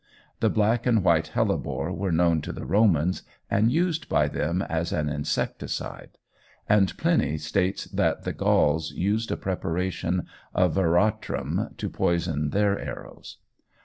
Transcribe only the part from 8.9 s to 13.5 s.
used a preparation of veratrum to poison their arrows.